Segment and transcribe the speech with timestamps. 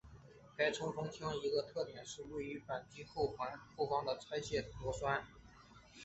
[0.57, 5.21] 该冲锋枪的一个特点是位于扳机护环后方的拆卸螺栓。